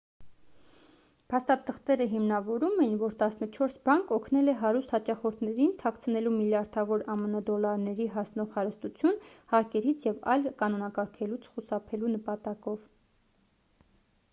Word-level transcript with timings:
փաստաթղթերը 1.31 2.07
հիմնավորում 2.13 2.79
էին 2.85 2.95
որ 3.01 3.13
տասնչորս 3.19 3.75
բանկ 3.89 4.13
օգնել 4.17 4.53
է 4.53 4.55
հարուստ 4.63 4.95
հաճախորդներին 4.95 5.75
թաքցնելու 5.83 6.33
միլիարդավոր 6.39 7.05
ամն 7.17 7.37
դոլարների 7.51 8.09
հասնող 8.17 8.49
հարստություն 8.57 9.21
հարկերից 9.55 10.07
և 10.11 10.19
այլ 10.37 10.51
կանոնակարգերից 10.65 11.49
խուսափելու 11.53 12.11
նպատակով 12.17 12.89